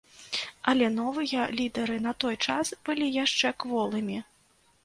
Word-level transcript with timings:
Але 0.71 0.87
новыя 0.93 1.41
лідэры 1.59 1.97
на 2.07 2.15
той 2.25 2.35
час 2.47 2.73
былі 2.89 3.11
яшчэ 3.23 3.53
кволымі. 3.65 4.17